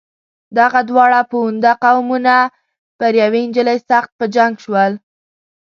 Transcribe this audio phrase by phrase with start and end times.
[0.59, 2.35] دغه دواړه پوونده قومونه
[2.99, 4.93] پر یوې نجلۍ سخت په جنګ شول.